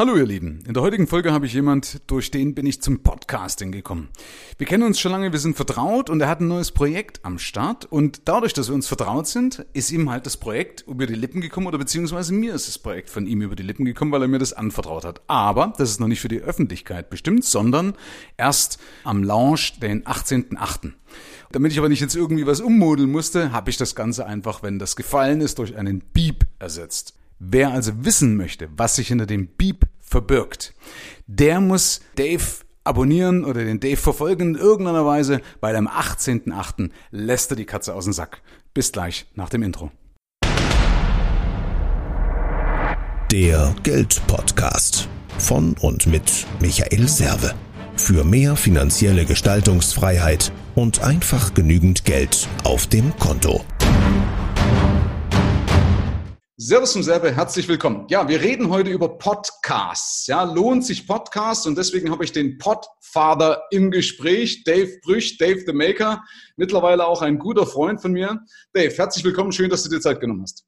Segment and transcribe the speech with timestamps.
[0.00, 3.02] Hallo ihr Lieben, in der heutigen Folge habe ich jemand, durch den bin ich zum
[3.02, 4.10] Podcasting gekommen.
[4.56, 7.40] Wir kennen uns schon lange, wir sind vertraut und er hat ein neues Projekt am
[7.40, 11.16] Start und dadurch, dass wir uns vertraut sind, ist ihm halt das Projekt über die
[11.16, 14.22] Lippen gekommen oder beziehungsweise mir ist das Projekt von ihm über die Lippen gekommen, weil
[14.22, 15.20] er mir das anvertraut hat.
[15.26, 17.94] Aber das ist noch nicht für die Öffentlichkeit bestimmt, sondern
[18.36, 20.92] erst am Launch den 18.8.
[21.50, 24.78] Damit ich aber nicht jetzt irgendwie was ummodeln musste, habe ich das Ganze einfach, wenn
[24.78, 27.17] das gefallen ist, durch einen Beep ersetzt.
[27.40, 30.74] Wer also wissen möchte, was sich hinter dem Beep verbirgt,
[31.28, 32.42] der muss Dave
[32.82, 36.90] abonnieren oder den Dave verfolgen in irgendeiner Weise, weil am 18.8.
[37.10, 38.42] lässt er die Katze aus dem Sack.
[38.74, 39.92] Bis gleich nach dem Intro.
[43.30, 47.54] Der Geldpodcast von und mit Michael Serve.
[47.94, 53.64] Für mehr finanzielle Gestaltungsfreiheit und einfach genügend Geld auf dem Konto.
[56.60, 58.06] Servus zum Serbe, herzlich willkommen.
[58.10, 60.26] Ja, wir reden heute über Podcasts.
[60.26, 65.60] Ja, lohnt sich Podcasts und deswegen habe ich den Podfather im Gespräch, Dave Brüch, Dave
[65.64, 66.20] the Maker,
[66.56, 68.40] mittlerweile auch ein guter Freund von mir.
[68.72, 70.64] Dave, herzlich willkommen, schön, dass du dir Zeit genommen hast.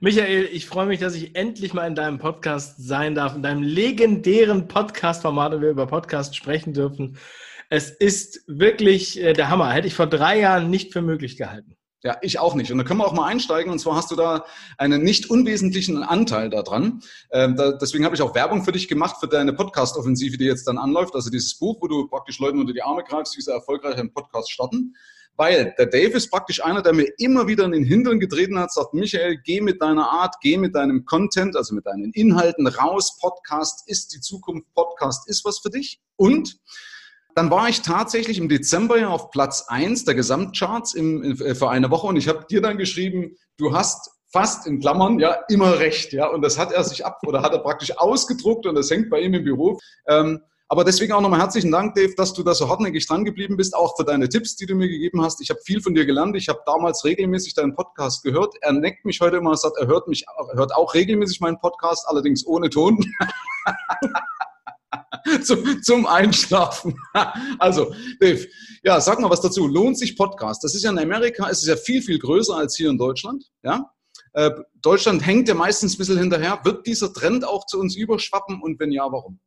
[0.00, 3.62] Michael, ich freue mich, dass ich endlich mal in deinem Podcast sein darf, in deinem
[3.62, 7.18] legendären Podcast-Format und wir über Podcasts sprechen dürfen.
[7.68, 9.70] Es ist wirklich äh, der Hammer.
[9.70, 11.76] Hätte ich vor drei Jahren nicht für möglich gehalten.
[12.02, 12.72] Ja, ich auch nicht.
[12.72, 13.70] Und da können wir auch mal einsteigen.
[13.70, 14.46] Und zwar hast du da
[14.78, 17.02] einen nicht unwesentlichen Anteil daran.
[17.30, 20.66] Ähm, da, deswegen habe ich auch Werbung für dich gemacht, für deine Podcast-Offensive, die jetzt
[20.66, 21.14] dann anläuft.
[21.14, 24.14] Also dieses Buch, wo du praktisch Leuten unter die Arme greifst, wie sie erfolgreich einen
[24.14, 24.94] Podcast starten.
[25.36, 28.72] Weil der Dave ist praktisch einer, der mir immer wieder in den Hintern getreten hat,
[28.72, 33.18] sagt, Michael, geh mit deiner Art, geh mit deinem Content, also mit deinen Inhalten raus.
[33.20, 34.66] Podcast ist die Zukunft.
[34.74, 36.00] Podcast ist was für dich.
[36.16, 36.58] Und
[37.34, 41.54] dann war ich tatsächlich im Dezember ja auf Platz eins der Gesamtcharts im, in, äh,
[41.54, 45.38] für eine Woche und ich habe dir dann geschrieben, du hast fast in Klammern ja
[45.48, 46.28] immer recht, ja.
[46.28, 49.20] Und das hat er sich ab oder hat er praktisch ausgedruckt und das hängt bei
[49.20, 49.78] ihm im Büro.
[50.06, 50.40] Ähm,
[50.72, 53.74] aber deswegen auch nochmal herzlichen Dank, Dave, dass du da so hartnäckig dran geblieben bist,
[53.74, 55.40] auch für deine Tipps, die du mir gegeben hast.
[55.40, 56.36] Ich habe viel von dir gelernt.
[56.36, 58.54] Ich habe damals regelmäßig deinen Podcast gehört.
[58.60, 62.06] Er neckt mich heute immer, sagt, er hört mich, er hört auch regelmäßig meinen Podcast,
[62.06, 63.04] allerdings ohne Ton.
[65.42, 66.94] zum, zum Einschlafen.
[67.58, 68.46] also, Dave,
[68.82, 69.66] ja, sag mal was dazu.
[69.66, 70.64] Lohnt sich Podcast?
[70.64, 73.44] Das ist ja in Amerika, es ist ja viel, viel größer als hier in Deutschland.
[73.62, 73.90] Ja?
[74.32, 74.50] Äh,
[74.82, 76.60] Deutschland hängt ja meistens ein bisschen hinterher.
[76.64, 79.40] Wird dieser Trend auch zu uns überschwappen und wenn ja, warum?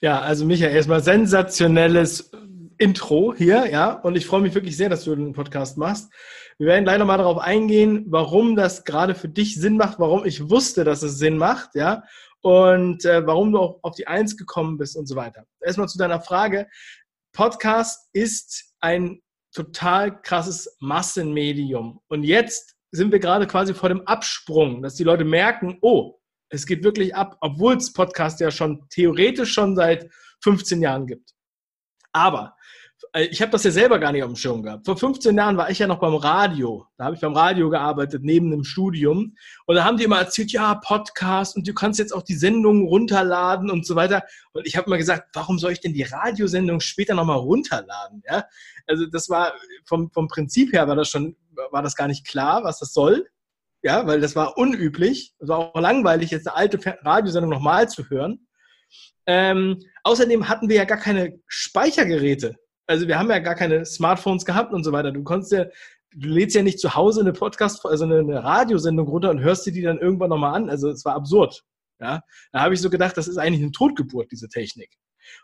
[0.00, 2.30] Ja, also Michael, erstmal sensationelles
[2.78, 6.12] Intro hier, ja, und ich freue mich wirklich sehr, dass du den Podcast machst.
[6.58, 10.48] Wir werden gleich nochmal darauf eingehen, warum das gerade für dich Sinn macht, warum ich
[10.48, 12.04] wusste, dass es Sinn macht, ja,
[12.48, 15.44] und äh, warum du auch auf die Eins gekommen bist und so weiter.
[15.60, 16.66] Erstmal zu deiner Frage.
[17.34, 19.20] Podcast ist ein
[19.52, 22.00] total krasses Massenmedium.
[22.08, 26.64] Und jetzt sind wir gerade quasi vor dem Absprung, dass die Leute merken, oh, es
[26.64, 30.10] geht wirklich ab, obwohl es Podcast ja schon theoretisch schon seit
[30.42, 31.34] 15 Jahren gibt.
[32.12, 32.56] Aber
[33.14, 34.86] ich habe das ja selber gar nicht auf dem Schirm gehabt.
[34.86, 36.86] Vor 15 Jahren war ich ja noch beim Radio.
[36.96, 39.36] Da habe ich beim Radio gearbeitet, neben dem Studium.
[39.66, 42.86] Und da haben die immer erzählt, ja, Podcast und du kannst jetzt auch die Sendungen
[42.86, 44.22] runterladen und so weiter.
[44.52, 48.22] Und ich habe immer gesagt, warum soll ich denn die Radiosendung später nochmal runterladen?
[48.28, 48.44] Ja?
[48.86, 49.54] Also das war
[49.84, 51.36] vom, vom Prinzip her war das schon,
[51.70, 53.26] war das gar nicht klar, was das soll.
[53.82, 55.34] Ja, weil das war unüblich.
[55.38, 58.46] Es war auch langweilig, jetzt eine alte Radiosendung nochmal zu hören.
[59.26, 62.56] Ähm, außerdem hatten wir ja gar keine Speichergeräte
[62.88, 65.12] also wir haben ja gar keine Smartphones gehabt und so weiter.
[65.12, 65.66] Du konntest ja,
[66.12, 69.72] du lädst ja nicht zu Hause eine Podcast, also eine, Radiosendung runter und hörst dir
[69.72, 70.70] die dann irgendwann nochmal an.
[70.70, 71.62] Also es war absurd.
[72.00, 72.22] Ja,
[72.52, 74.90] da habe ich so gedacht, das ist eigentlich eine Totgeburt, diese Technik.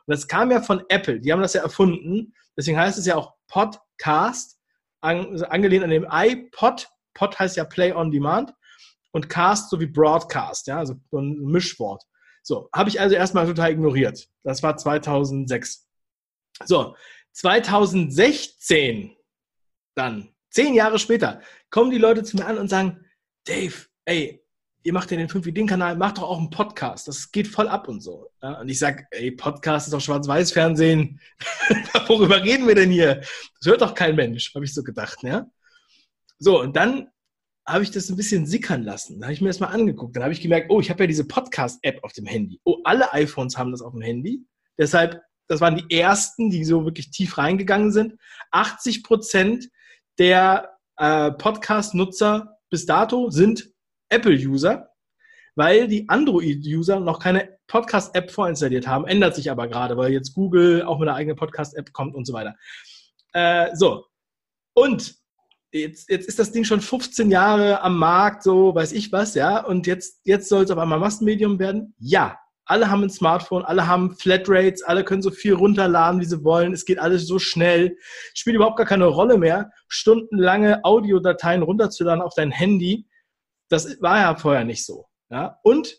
[0.07, 1.21] Und das kam ja von Apple.
[1.21, 2.33] Die haben das ja erfunden.
[2.57, 4.59] Deswegen heißt es ja auch Podcast,
[5.01, 6.89] an, angelehnt an dem iPod.
[7.13, 8.55] Pod heißt ja Play on Demand
[9.13, 12.03] und Cast sowie Broadcast, ja, also so ein Mischwort.
[12.43, 14.29] So, habe ich also erstmal total ignoriert.
[14.43, 15.87] Das war 2006.
[16.65, 16.95] So,
[17.35, 19.15] 2016
[19.95, 21.41] dann, zehn Jahre später,
[21.71, 23.05] kommen die Leute zu mir an und sagen,
[23.45, 23.75] Dave,
[24.07, 24.45] ey,
[24.83, 27.09] ihr macht ja den 5 Ideen-Kanal, macht doch auch einen Podcast.
[27.09, 28.31] Das geht voll ab und so.
[28.43, 31.21] Ja, und ich sage, ey, Podcast ist doch Schwarz-Weiß-Fernsehen.
[32.07, 33.17] Worüber reden wir denn hier?
[33.17, 35.23] Das hört doch kein Mensch, habe ich so gedacht.
[35.23, 35.47] Ja?
[36.39, 37.09] So, und dann
[37.67, 39.21] habe ich das ein bisschen sickern lassen.
[39.21, 40.15] Da habe ich mir das mal angeguckt.
[40.15, 42.61] Dann habe ich gemerkt, oh, ich habe ja diese Podcast-App auf dem Handy.
[42.65, 44.45] Oh, alle iPhones haben das auf dem Handy.
[44.79, 48.15] Deshalb das waren die ersten, die so wirklich tief reingegangen sind.
[48.51, 49.69] 80 Prozent
[50.19, 53.71] der äh, Podcast-Nutzer bis dato sind
[54.09, 54.91] Apple-User,
[55.55, 59.07] weil die Android-User noch keine Podcast-App vorinstalliert haben.
[59.07, 62.33] Ändert sich aber gerade, weil jetzt Google auch mit einer eigenen Podcast-App kommt und so
[62.33, 62.55] weiter.
[63.33, 64.07] Äh, so.
[64.75, 65.15] Und
[65.73, 69.65] jetzt, jetzt ist das Ding schon 15 Jahre am Markt, so weiß ich was, ja.
[69.65, 71.95] Und jetzt, jetzt soll es auf einmal Massenmedium werden?
[71.99, 72.39] Ja.
[72.67, 76.73] Alle haben ein Smartphone, alle haben Flatrates, alle können so viel runterladen, wie sie wollen.
[76.73, 77.99] Es geht alles so schnell.
[78.33, 83.07] Spielt überhaupt gar keine Rolle mehr, stundenlange Audiodateien runterzuladen auf dein Handy.
[83.69, 85.07] Das war ja vorher nicht so.
[85.31, 85.59] Ja?
[85.63, 85.99] Und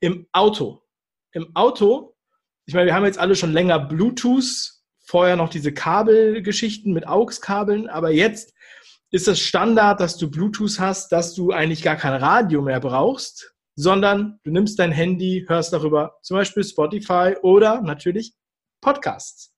[0.00, 0.82] im Auto.
[1.32, 2.16] Im Auto,
[2.66, 4.72] ich meine, wir haben jetzt alle schon länger Bluetooth,
[5.04, 8.54] vorher noch diese Kabelgeschichten mit AUX-Kabeln, aber jetzt
[9.10, 13.54] ist es Standard, dass du Bluetooth hast, dass du eigentlich gar kein Radio mehr brauchst,
[13.74, 18.34] sondern du nimmst dein Handy, hörst darüber zum Beispiel Spotify oder natürlich
[18.80, 19.52] Podcasts.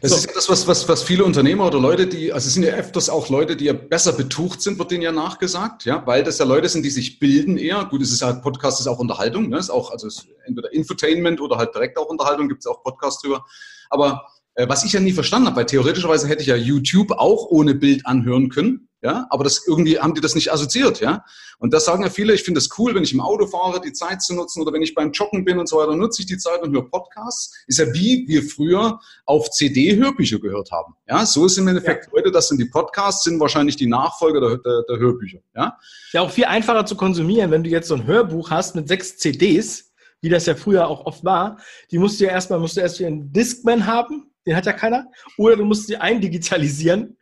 [0.00, 0.16] Das so.
[0.16, 2.74] ist ja das, was, was, was viele Unternehmer oder Leute, die, also es sind ja
[2.74, 6.38] öfters auch Leute, die ja besser betucht sind, wird denen ja nachgesagt, ja, weil das
[6.38, 7.84] ja Leute sind, die sich bilden eher.
[7.84, 9.58] Gut, es ist halt, Podcast ist auch Unterhaltung, ne?
[9.58, 13.22] ist auch, also ist entweder Infotainment oder halt direkt auch Unterhaltung, gibt es auch Podcasts
[13.22, 13.44] drüber.
[13.90, 14.26] Aber
[14.56, 18.06] was ich ja nie verstanden habe, weil theoretischerweise hätte ich ja YouTube auch ohne Bild
[18.06, 21.24] anhören können, ja, aber das irgendwie haben die das nicht assoziiert, ja.
[21.58, 23.92] Und das sagen ja viele, ich finde es cool, wenn ich im Auto fahre, die
[23.92, 26.38] Zeit zu nutzen oder wenn ich beim Joggen bin und so weiter, nutze ich die
[26.38, 27.54] Zeit und höre Podcasts.
[27.66, 30.94] Ist ja wie wir früher auf CD Hörbücher gehört haben.
[31.08, 32.12] Ja, so ist im Endeffekt ja.
[32.12, 35.78] heute, das sind die Podcasts, sind wahrscheinlich die Nachfolger der, der, der Hörbücher, ja.
[36.06, 38.88] Ist ja auch viel einfacher zu konsumieren, wenn du jetzt so ein Hörbuch hast mit
[38.88, 39.92] sechs CDs,
[40.22, 41.58] wie das ja früher auch oft war.
[41.90, 45.10] Die musst du ja erstmal, musst du erst einen Discman haben, den hat ja keiner.
[45.36, 47.18] Oder du musst sie eindigitalisieren.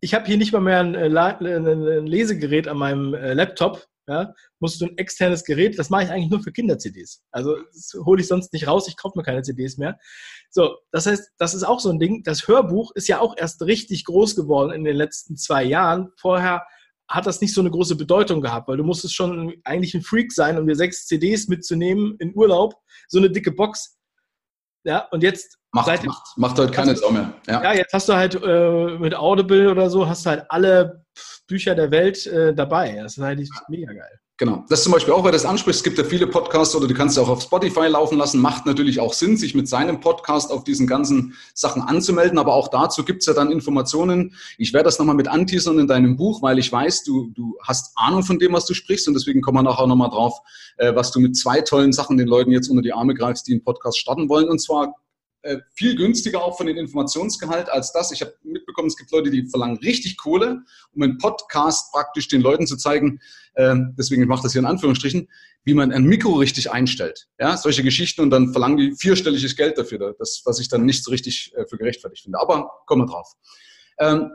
[0.00, 3.86] Ich habe hier nicht mal mehr ein, äh, ein Lesegerät an meinem äh, Laptop.
[4.08, 7.24] Ja, musst du ein externes Gerät, das mache ich eigentlich nur für Kinder-CDs.
[7.32, 9.98] Also das hole ich sonst nicht raus, ich kaufe mir keine CDs mehr.
[10.48, 12.22] So, das heißt, das ist auch so ein Ding.
[12.22, 16.12] Das Hörbuch ist ja auch erst richtig groß geworden in den letzten zwei Jahren.
[16.18, 16.64] Vorher
[17.08, 20.32] hat das nicht so eine große Bedeutung gehabt, weil du musstest schon eigentlich ein Freak
[20.32, 22.74] sein, um dir sechs CDs mitzunehmen in Urlaub,
[23.08, 23.98] so eine dicke Box.
[24.84, 27.32] Ja, und jetzt Macht, seit, macht, macht halt keine Sau mehr.
[27.46, 27.62] Ja.
[27.62, 27.74] ja.
[27.74, 31.04] jetzt hast du halt äh, mit Audible oder so, hast du halt alle
[31.46, 32.98] Bücher der Welt äh, dabei.
[33.02, 34.20] Das ist halt mega geil.
[34.38, 34.66] Genau.
[34.68, 35.78] Das zum Beispiel auch, weil das anspricht.
[35.78, 38.38] Es gibt ja viele Podcasts oder du kannst ja auch auf Spotify laufen lassen.
[38.38, 42.38] Macht natürlich auch Sinn, sich mit seinem Podcast auf diesen ganzen Sachen anzumelden.
[42.38, 44.34] Aber auch dazu gibt es ja dann Informationen.
[44.58, 47.92] Ich werde das nochmal mit anteasern in deinem Buch, weil ich weiß, du, du hast
[47.96, 49.08] Ahnung von dem, was du sprichst.
[49.08, 50.38] Und deswegen kommen wir nachher nochmal drauf,
[50.76, 53.52] äh, was du mit zwei tollen Sachen den Leuten jetzt unter die Arme greifst, die
[53.52, 54.50] einen Podcast starten wollen.
[54.50, 54.96] Und zwar
[55.74, 58.12] viel günstiger auch von den Informationsgehalt als das.
[58.12, 60.62] Ich habe mitbekommen, es gibt Leute, die verlangen richtig Kohle,
[60.92, 63.20] um einen Podcast praktisch den Leuten zu zeigen,
[63.54, 65.28] äh, deswegen mache ich das hier in Anführungsstrichen,
[65.64, 67.26] wie man ein Mikro richtig einstellt.
[67.40, 71.02] Ja, solche Geschichten und dann verlangen die vierstelliges Geld dafür, das, was ich dann nicht
[71.02, 72.40] so richtig äh, für gerechtfertigt finde.
[72.40, 73.32] Aber kommen wir drauf.
[73.98, 74.30] Ähm,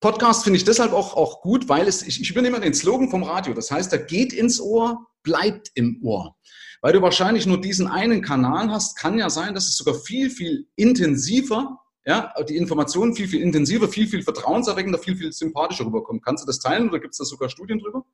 [0.00, 3.22] Podcast finde ich deshalb auch, auch gut, weil es, ich, ich übernehme den Slogan vom
[3.22, 3.54] Radio.
[3.54, 6.36] Das heißt, er geht ins Ohr, bleibt im Ohr.
[6.84, 10.28] Weil du wahrscheinlich nur diesen einen Kanal hast, kann ja sein, dass es sogar viel,
[10.28, 16.20] viel intensiver, ja, die Informationen viel, viel intensiver, viel, viel vertrauenserweckender, viel, viel sympathischer rüberkommen.
[16.20, 18.04] Kannst du das teilen oder gibt es da sogar Studien drüber?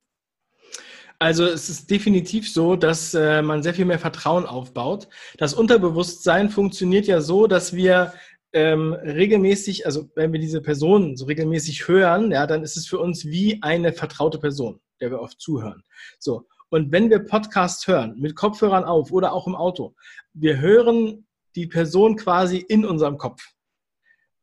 [1.18, 5.08] Also es ist definitiv so, dass äh, man sehr viel mehr Vertrauen aufbaut.
[5.36, 8.14] Das Unterbewusstsein funktioniert ja so, dass wir
[8.52, 13.00] ähm, regelmäßig, also wenn wir diese Person so regelmäßig hören, ja, dann ist es für
[13.00, 15.82] uns wie eine vertraute Person, der wir oft zuhören.
[16.20, 16.46] So.
[16.70, 19.94] Und wenn wir Podcasts hören, mit Kopfhörern auf oder auch im Auto,
[20.32, 21.26] wir hören
[21.56, 23.42] die Person quasi in unserem Kopf.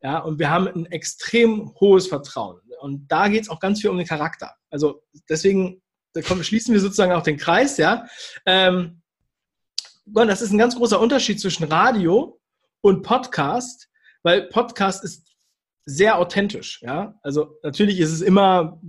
[0.02, 2.60] Ja, und wir haben ein extrem hohes Vertrauen.
[2.80, 4.54] Und da geht es auch ganz viel um den Charakter.
[4.70, 5.82] Also deswegen
[6.26, 8.06] kommen, schließen wir sozusagen auch den Kreis, ja.
[8.46, 9.02] Ähm,
[10.06, 12.40] das ist ein ganz großer Unterschied zwischen Radio
[12.80, 13.88] und Podcast,
[14.22, 15.28] weil Podcast ist
[15.84, 17.18] sehr authentisch, ja.
[17.22, 18.80] Also natürlich ist es immer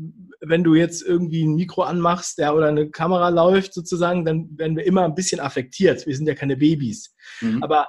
[0.42, 4.78] wenn du jetzt irgendwie ein Mikro anmachst ja, oder eine Kamera läuft sozusagen, dann werden
[4.78, 6.06] wir immer ein bisschen affektiert.
[6.08, 7.14] Wir sind ja keine Babys.
[7.42, 7.62] Mhm.
[7.62, 7.88] Aber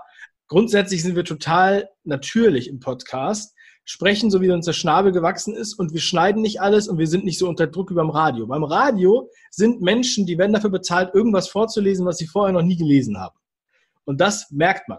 [0.48, 3.54] grundsätzlich sind wir total natürlich im Podcast,
[3.84, 7.06] sprechen so, wie uns der Schnabel gewachsen ist und wir schneiden nicht alles und wir
[7.06, 8.46] sind nicht so unter Druck wie beim Radio.
[8.46, 12.76] Beim Radio sind Menschen, die werden dafür bezahlt, irgendwas vorzulesen, was sie vorher noch nie
[12.76, 13.36] gelesen haben.
[14.04, 14.98] Und das merkt man.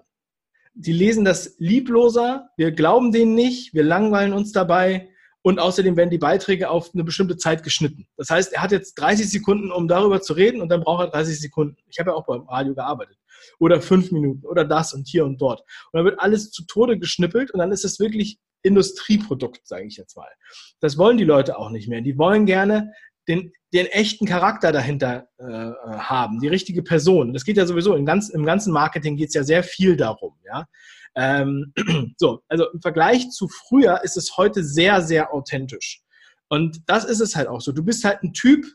[0.74, 5.10] Die lesen das liebloser, wir glauben denen nicht, wir langweilen uns dabei
[5.44, 8.08] und außerdem werden die Beiträge auf eine bestimmte Zeit geschnitten.
[8.18, 11.12] Das heißt, er hat jetzt 30 Sekunden, um darüber zu reden und dann braucht er
[11.12, 11.78] 30 Sekunden.
[11.88, 13.18] Ich habe ja auch beim Radio gearbeitet.
[13.60, 15.62] Oder fünf Minuten oder das und hier und dort.
[15.92, 19.98] Und dann wird alles zu Tode geschnippelt und dann ist es wirklich Industrieprodukt, sage ich
[19.98, 20.30] jetzt mal.
[20.80, 22.02] Das wollen die Leute auch nicht mehr.
[22.02, 22.94] Die wollen gerne
[23.28, 27.34] den, den echten Charakter dahinter äh, haben, die richtige Person.
[27.34, 30.36] Das geht ja sowieso, im, ganz, im ganzen Marketing geht es ja sehr viel darum.
[30.46, 30.68] Ja?
[31.16, 31.74] Ähm,
[32.18, 36.02] so, also im Vergleich zu früher ist es heute sehr, sehr authentisch.
[36.50, 37.72] Und das ist es halt auch so.
[37.72, 38.66] Du bist halt ein Typ,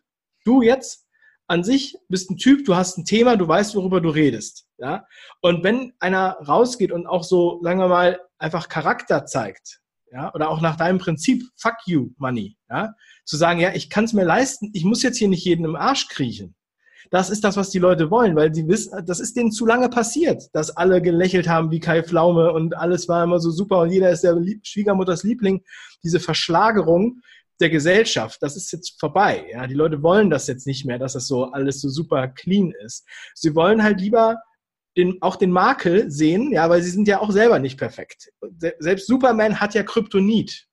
[0.44, 1.06] du jetzt
[1.48, 4.66] an sich bist ein Typ, du hast ein Thema, du weißt, worüber du redest.
[4.78, 5.06] Ja?
[5.40, 9.80] Und wenn einer rausgeht und auch so, sagen wir mal, einfach Charakter zeigt,
[10.12, 14.04] ja, oder auch nach deinem Prinzip, fuck you, money, ja, zu sagen, ja, ich kann
[14.04, 16.54] es mir leisten, ich muss jetzt hier nicht jeden im Arsch kriechen,
[17.10, 19.88] das ist das, was die Leute wollen, weil sie wissen, das ist denen zu lange
[19.88, 23.90] passiert, dass alle gelächelt haben wie Kai Pflaume und alles war immer so super und
[23.90, 25.62] jeder ist der Schwiegermutters Liebling.
[26.02, 27.20] Diese Verschlagerung
[27.60, 29.46] der Gesellschaft, das ist jetzt vorbei.
[29.50, 32.72] Ja, die Leute wollen das jetzt nicht mehr, dass das so alles so super clean
[32.84, 33.06] ist.
[33.34, 34.36] Sie wollen halt lieber
[34.96, 38.30] den, auch den Makel sehen, ja, weil sie sind ja auch selber nicht perfekt.
[38.78, 40.66] Selbst Superman hat ja Kryptonit.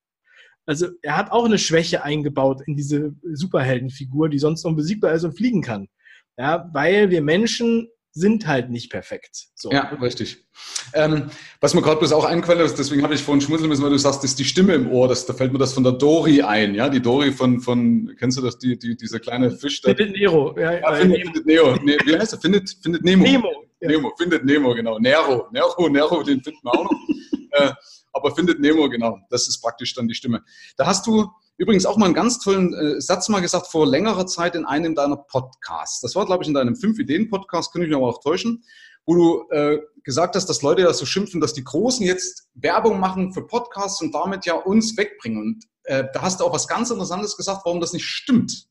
[0.65, 5.35] Also er hat auch eine Schwäche eingebaut in diese Superheldenfigur, die sonst unbesiegbar ist und
[5.35, 5.89] fliegen kann.
[6.37, 9.47] Ja, weil wir Menschen sind halt nicht perfekt.
[9.55, 9.71] So.
[9.71, 10.45] Ja, richtig.
[10.93, 13.89] Ähm, was mir gerade bloß auch eingefallen ist, deswegen habe ich vorhin schmunzeln müssen, weil
[13.89, 15.93] du sagst, das ist die Stimme im Ohr, das, da fällt mir das von der
[15.93, 19.81] Dory ein, ja, die Dory von, von kennst du das, die, die, dieser kleine Fisch?
[19.81, 20.55] Findet Nero.
[20.59, 21.23] Ja, ja, findet, Nemo.
[21.25, 21.75] findet Nero.
[21.83, 22.39] Ne, wie heißt er?
[22.39, 23.23] Findet, findet Nemo.
[23.23, 23.51] Nemo.
[23.81, 23.89] Ja.
[23.89, 24.99] Nemo, findet Nemo, genau.
[24.99, 26.91] Nero, Nero, Nero, den finden wir auch noch.
[27.51, 27.71] äh,
[28.13, 29.19] aber findet Nemo, genau.
[29.31, 30.43] Das ist praktisch dann die Stimme.
[30.77, 34.25] Da hast du übrigens auch mal einen ganz tollen äh, Satz mal gesagt vor längerer
[34.25, 36.01] Zeit in einem deiner Podcasts.
[36.01, 38.63] Das war, glaube ich, in deinem Fünf-Ideen-Podcast, könnte ich mich aber auch täuschen,
[39.05, 42.99] wo du äh, gesagt hast, dass Leute ja so schimpfen, dass die Großen jetzt Werbung
[42.99, 45.39] machen für Podcasts und damit ja uns wegbringen.
[45.39, 48.67] Und äh, da hast du auch was ganz Interessantes gesagt, warum das nicht stimmt.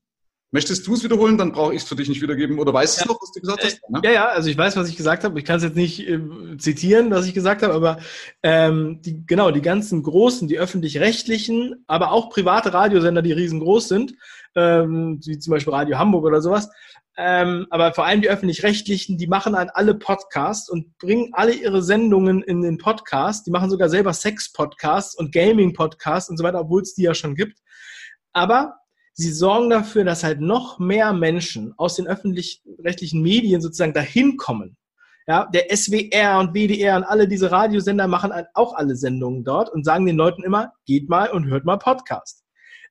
[0.54, 2.58] Möchtest du es wiederholen, dann brauche ich es für dich nicht wiedergeben.
[2.58, 3.06] Oder weißt ja.
[3.06, 3.80] du noch, was du gesagt hast?
[3.88, 4.00] Ne?
[4.04, 5.38] Ja, ja, also ich weiß, was ich gesagt habe.
[5.38, 6.20] Ich kann es jetzt nicht äh,
[6.58, 7.98] zitieren, was ich gesagt habe, aber
[8.42, 14.12] ähm, die, genau, die ganzen großen, die öffentlich-rechtlichen, aber auch private Radiosender, die riesengroß sind,
[14.54, 16.68] ähm, wie zum Beispiel Radio Hamburg oder sowas,
[17.16, 21.82] ähm, aber vor allem die öffentlich-rechtlichen, die machen an alle Podcasts und bringen alle ihre
[21.82, 23.46] Sendungen in den Podcast.
[23.46, 27.34] Die machen sogar selber Sex-Podcasts und Gaming-Podcasts und so weiter, obwohl es die ja schon
[27.34, 27.58] gibt.
[28.32, 28.76] Aber
[29.14, 34.76] sie sorgen dafür, dass halt noch mehr Menschen aus den öffentlich-rechtlichen Medien sozusagen dahin kommen.
[35.28, 39.70] Ja, der SWR und WDR und alle diese Radiosender machen halt auch alle Sendungen dort
[39.70, 42.42] und sagen den Leuten immer, geht mal und hört mal Podcast.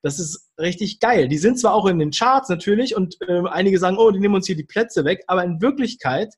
[0.02, 1.28] Das ist richtig geil.
[1.28, 4.34] Die sind zwar auch in den Charts natürlich und äh, einige sagen, oh, die nehmen
[4.34, 6.34] uns hier die Plätze weg, aber in Wirklichkeit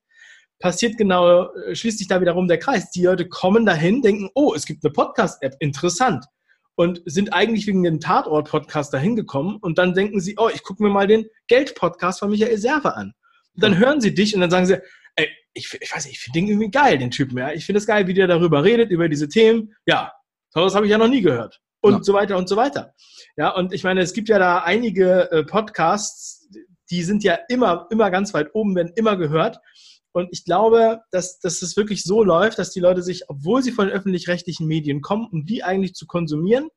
[0.58, 2.90] passiert genau, äh, schließt sich da wiederum der Kreis.
[2.90, 6.24] Die Leute kommen dahin, denken, oh, es gibt eine Podcast-App, interessant
[6.76, 10.82] und sind eigentlich wegen dem Tatort-Podcast da hingekommen und dann denken sie, oh, ich gucke
[10.82, 13.14] mir mal den Geld-Podcast von Michael Serve an.
[13.54, 14.78] Und dann hören sie dich und dann sagen sie,
[15.16, 17.52] ey, ich, ich weiß nicht, ich finde den irgendwie geil, den Typen, ja.
[17.52, 19.74] Ich finde es geil, wie der darüber redet, über diese Themen.
[19.86, 20.12] Ja,
[20.52, 21.60] das habe ich ja noch nie gehört.
[21.80, 22.02] Und ja.
[22.02, 22.94] so weiter und so weiter.
[23.36, 26.48] Ja, und ich meine, es gibt ja da einige äh, Podcasts,
[26.90, 29.58] die sind ja immer, immer ganz weit oben, werden immer gehört.
[30.14, 33.72] Und ich glaube, dass, dass es wirklich so läuft, dass die Leute sich, obwohl sie
[33.72, 36.68] von öffentlich-rechtlichen Medien kommen, um die eigentlich zu konsumieren,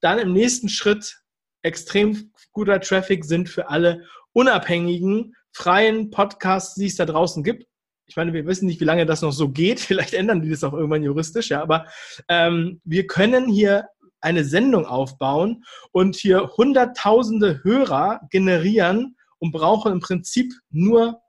[0.00, 1.20] dann im nächsten Schritt
[1.62, 7.66] extrem guter Traffic sind für alle unabhängigen, freien Podcasts, die es da draußen gibt.
[8.06, 9.78] Ich meine, wir wissen nicht, wie lange das noch so geht.
[9.80, 11.62] Vielleicht ändern die das auch irgendwann juristisch, ja.
[11.62, 11.86] Aber
[12.28, 13.86] ähm, wir können hier
[14.20, 15.62] eine Sendung aufbauen
[15.92, 21.21] und hier hunderttausende Hörer generieren und brauchen im Prinzip nur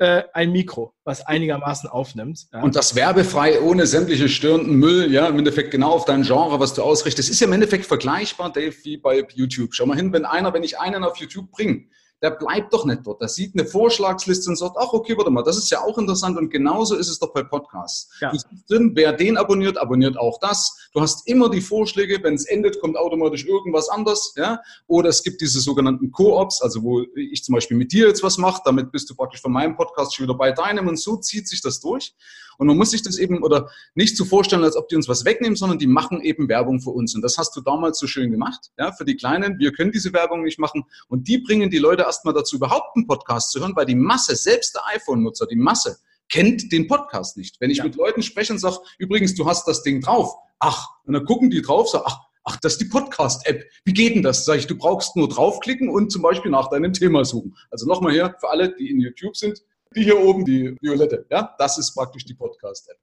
[0.00, 2.48] äh, ein Mikro, was einigermaßen aufnimmt.
[2.52, 2.62] Ja.
[2.62, 6.72] Und das werbefrei, ohne sämtliche störenden Müll, ja, im Endeffekt genau auf dein Genre, was
[6.74, 9.74] du ausrichtest, ist ja im Endeffekt vergleichbar, Dave, wie bei YouTube.
[9.74, 11.84] Schau mal hin, wenn einer, wenn ich einen auf YouTube bringe,
[12.22, 13.20] der bleibt doch nicht dort.
[13.20, 16.36] Der sieht eine Vorschlagsliste und sagt, ach okay, warte mal, das ist ja auch interessant
[16.36, 18.10] und genauso ist es doch bei Podcasts.
[18.20, 18.30] Ja.
[18.30, 20.90] Du siehst drin, wer den abonniert, abonniert auch das.
[20.92, 24.34] Du hast immer die Vorschläge, wenn es endet, kommt automatisch irgendwas anders.
[24.36, 24.60] Ja?
[24.86, 28.36] Oder es gibt diese sogenannten Co-ops, also wo ich zum Beispiel mit dir jetzt was
[28.36, 31.48] mache, damit bist du praktisch von meinem Podcast schon wieder bei deinem und so zieht
[31.48, 32.14] sich das durch.
[32.60, 35.24] Und man muss sich das eben oder nicht so vorstellen, als ob die uns was
[35.24, 37.14] wegnehmen, sondern die machen eben Werbung für uns.
[37.14, 39.58] Und das hast du damals so schön gemacht, ja, für die Kleinen.
[39.58, 43.06] Wir können diese Werbung nicht machen und die bringen die Leute erstmal dazu, überhaupt einen
[43.06, 47.58] Podcast zu hören, weil die Masse, selbst der iPhone-Nutzer, die Masse, kennt den Podcast nicht.
[47.62, 47.84] Wenn ich ja.
[47.84, 50.34] mit Leuten spreche und sage, übrigens, du hast das Ding drauf.
[50.58, 53.64] Ach, und dann gucken die drauf, sagen, ach, ach, das ist die Podcast-App.
[53.86, 54.44] Wie geht denn das?
[54.44, 57.56] Sag ich, du brauchst nur draufklicken und zum Beispiel nach deinem Thema suchen.
[57.70, 59.62] Also nochmal hier, für alle, die in YouTube sind,
[59.94, 62.98] die hier oben, die violette, ja, das ist praktisch die Podcast-App.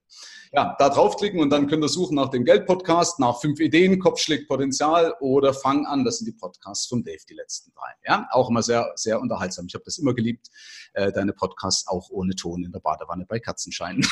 [0.52, 4.20] Ja, da draufklicken und dann könnt ihr suchen nach dem Geld-Podcast, nach fünf Ideen, Kopf
[4.20, 6.04] schlägt Potenzial oder Fang an.
[6.04, 7.92] Das sind die Podcasts von Dave, die letzten drei.
[8.06, 9.66] Ja, auch immer sehr, sehr unterhaltsam.
[9.68, 10.48] Ich habe das immer geliebt,
[10.94, 14.00] äh, deine Podcasts auch ohne Ton in der Badewanne bei Katzenschein.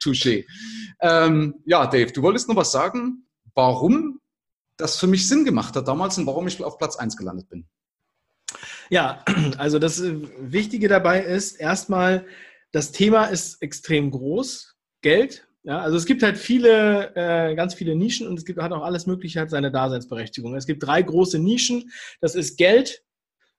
[0.00, 0.46] Touché.
[1.00, 4.20] Ähm, ja, Dave, du wolltest noch was sagen, warum
[4.76, 7.66] das für mich Sinn gemacht hat damals und warum ich auf Platz eins gelandet bin.
[8.90, 9.24] Ja,
[9.58, 12.26] also das äh, Wichtige dabei ist erstmal,
[12.72, 15.46] das Thema ist extrem groß, Geld.
[15.64, 18.82] Ja, also es gibt halt viele, äh, ganz viele Nischen und es gibt, hat auch
[18.82, 20.54] alles Mögliche, hat seine Daseinsberechtigung.
[20.54, 21.90] Es gibt drei große Nischen.
[22.20, 23.02] Das ist Geld,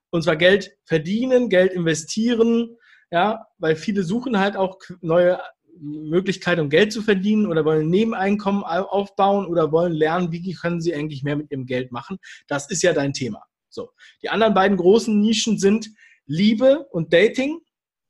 [0.09, 2.77] und zwar Geld verdienen, Geld investieren,
[3.11, 5.39] ja, weil viele suchen halt auch neue
[5.79, 10.93] Möglichkeiten, um Geld zu verdienen oder wollen Nebeneinkommen aufbauen oder wollen lernen, wie können sie
[10.93, 12.17] eigentlich mehr mit ihrem Geld machen.
[12.47, 13.43] Das ist ja dein Thema.
[13.69, 13.91] So.
[14.21, 15.89] Die anderen beiden großen Nischen sind
[16.25, 17.59] Liebe und Dating,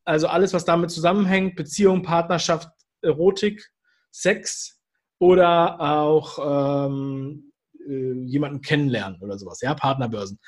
[0.06, 2.70] also alles, was damit zusammenhängt, Beziehung, Partnerschaft,
[3.02, 3.70] Erotik,
[4.12, 4.80] Sex
[5.20, 7.52] oder auch ähm,
[7.88, 10.40] äh, jemanden kennenlernen oder sowas, ja, Partnerbörsen.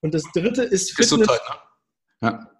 [0.00, 1.10] Und das dritte ist Fitness.
[1.10, 2.28] Gesundheit, ne?
[2.28, 2.50] Ja.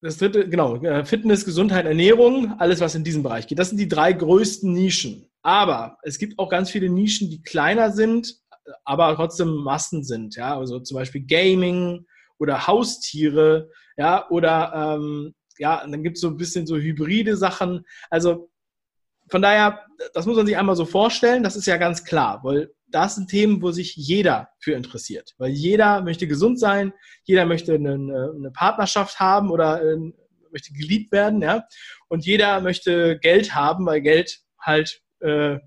[0.00, 3.58] Das dritte, genau, äh, Fitness, Gesundheit, Ernährung, alles, was in diesem Bereich geht.
[3.58, 5.28] Das sind die drei größten Nischen.
[5.42, 8.40] Aber es gibt auch ganz viele Nischen, die kleiner sind,
[8.84, 10.36] aber trotzdem Massen sind.
[10.36, 12.06] Ja, also zum Beispiel Gaming
[12.38, 17.84] oder Haustiere, ja, oder ähm, ja, dann gibt es so ein bisschen so hybride Sachen.
[18.10, 18.50] Also
[19.30, 19.84] von daher,
[20.14, 23.28] das muss man sich einmal so vorstellen, das ist ja ganz klar, weil das sind
[23.28, 25.34] Themen, wo sich jeder für interessiert.
[25.38, 26.92] Weil jeder möchte gesund sein,
[27.24, 29.96] jeder möchte eine, eine Partnerschaft haben oder äh,
[30.50, 31.64] möchte geliebt werden, ja.
[32.08, 35.58] Und jeder möchte Geld haben, weil Geld halt äh,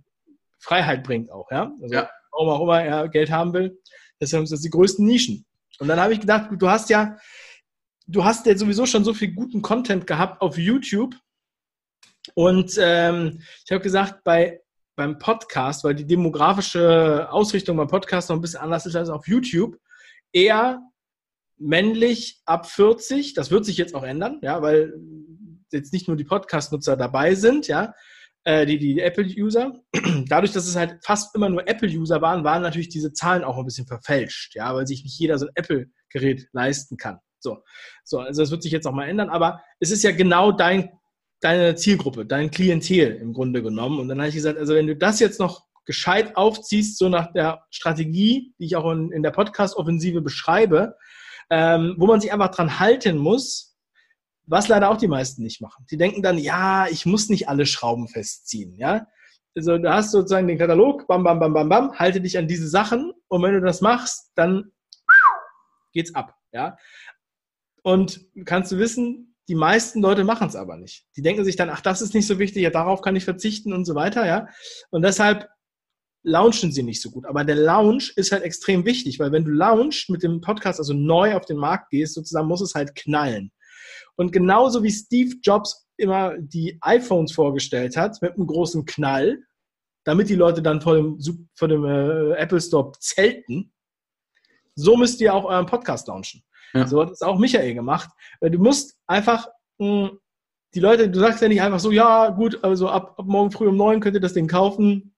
[0.59, 1.71] Freiheit bringt auch, ja.
[1.81, 2.09] Also ja.
[2.31, 3.79] Warum auch immer er Geld haben will.
[4.19, 5.45] Deshalb sind das die größten Nischen.
[5.79, 7.17] Und dann habe ich gedacht, du hast ja,
[8.07, 11.15] du hast ja sowieso schon so viel guten Content gehabt auf YouTube.
[12.35, 14.61] Und ähm, ich habe gesagt, bei
[14.95, 19.27] beim Podcast, weil die demografische Ausrichtung beim Podcast noch ein bisschen anders ist als auf
[19.27, 19.77] YouTube,
[20.31, 20.79] eher
[21.57, 23.33] männlich ab 40.
[23.33, 24.93] Das wird sich jetzt auch ändern, ja, weil
[25.71, 27.93] jetzt nicht nur die Podcast-Nutzer dabei sind, ja,
[28.43, 29.73] äh, die, die Apple-User.
[30.27, 33.65] Dadurch, dass es halt fast immer nur Apple-User waren, waren natürlich diese Zahlen auch ein
[33.65, 37.19] bisschen verfälscht, ja, weil sich nicht jeder so ein Apple-Gerät leisten kann.
[37.39, 37.63] So,
[38.03, 40.89] so, also das wird sich jetzt auch mal ändern, aber es ist ja genau dein
[41.41, 43.99] deine Zielgruppe, dein Klientel im Grunde genommen.
[43.99, 47.33] Und dann habe ich gesagt, also wenn du das jetzt noch gescheit aufziehst, so nach
[47.33, 50.95] der Strategie, die ich auch in, in der Podcast-Offensive beschreibe,
[51.49, 53.70] ähm, wo man sich einfach dran halten muss,
[54.51, 55.85] was leider auch die meisten nicht machen.
[55.89, 59.07] Die denken dann, ja, ich muss nicht alle Schrauben festziehen, ja.
[59.55, 62.67] Also du hast sozusagen den Katalog, bam, bam, bam, bam, bam, halte dich an diese
[62.67, 64.71] Sachen und wenn du das machst, dann
[65.93, 66.77] geht's ab, ja.
[67.83, 71.07] Und kannst du wissen, die meisten Leute machen es aber nicht.
[71.15, 73.71] Die denken sich dann, ach, das ist nicht so wichtig, ja, darauf kann ich verzichten
[73.73, 74.47] und so weiter, ja.
[74.89, 75.49] Und deshalb
[76.23, 77.25] launchen sie nicht so gut.
[77.25, 80.93] Aber der Launch ist halt extrem wichtig, weil wenn du launchst mit dem Podcast, also
[80.93, 83.51] neu auf den Markt gehst, sozusagen muss es halt knallen.
[84.21, 89.39] Und genauso wie Steve Jobs immer die iPhones vorgestellt hat, mit einem großen Knall,
[90.03, 91.17] damit die Leute dann vor dem,
[91.55, 93.73] vor dem äh, Apple Store zelten,
[94.75, 96.43] so müsst ihr auch euren Podcast launchen.
[96.75, 96.85] Ja.
[96.85, 98.11] So hat es auch Michael gemacht.
[98.41, 99.47] Du musst einfach
[99.79, 100.19] mh, hm,
[100.75, 103.69] die Leute, du sagst ja nicht einfach so, ja, gut, also ab, ab morgen früh
[103.69, 105.15] um neun könnt ihr das Ding kaufen.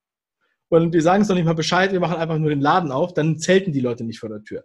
[0.70, 3.14] Und die sagen es noch nicht mal Bescheid, wir machen einfach nur den Laden auf,
[3.14, 4.64] dann zelten die Leute nicht vor der Tür.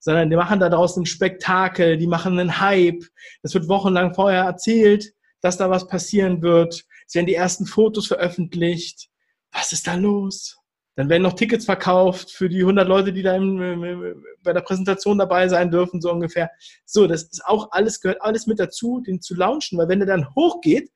[0.00, 3.04] Sondern die machen da draußen ein Spektakel, die machen einen Hype.
[3.42, 6.84] Das wird wochenlang vorher erzählt, dass da was passieren wird.
[7.06, 9.08] Es werden die ersten Fotos veröffentlicht.
[9.52, 10.58] Was ist da los?
[10.98, 15.16] Dann werden noch Tickets verkauft für die 100 Leute, die da im, bei der Präsentation
[15.16, 16.50] dabei sein dürfen, so ungefähr.
[16.84, 20.08] So, das ist auch alles, gehört alles mit dazu, den zu launchen, weil wenn der
[20.08, 20.90] dann hochgeht,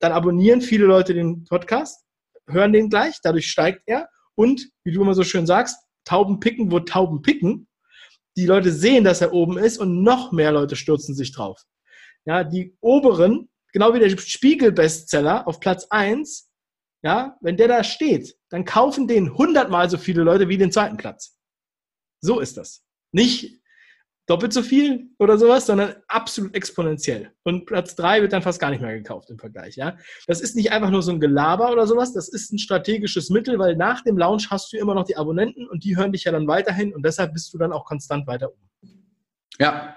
[0.00, 2.04] dann abonnieren viele Leute den Podcast,
[2.46, 6.70] hören den gleich, dadurch steigt er und, wie du immer so schön sagst, Tauben picken,
[6.70, 7.67] wo Tauben picken.
[8.38, 11.60] Die Leute sehen, dass er oben ist und noch mehr Leute stürzen sich drauf.
[12.24, 16.48] Ja, die oberen, genau wie der Spiegel-Bestseller auf Platz 1,
[17.02, 20.96] ja, wenn der da steht, dann kaufen den hundertmal so viele Leute wie den zweiten
[20.96, 21.36] Platz.
[22.20, 22.84] So ist das.
[23.10, 23.60] Nicht
[24.28, 27.32] doppelt so viel oder sowas, sondern absolut exponentiell.
[27.44, 29.76] Und Platz drei wird dann fast gar nicht mehr gekauft im Vergleich.
[29.76, 32.12] Ja, das ist nicht einfach nur so ein Gelaber oder sowas.
[32.12, 35.66] Das ist ein strategisches Mittel, weil nach dem Launch hast du immer noch die Abonnenten
[35.66, 38.50] und die hören dich ja dann weiterhin und deshalb bist du dann auch konstant weiter
[38.50, 39.02] oben.
[39.58, 39.96] Ja,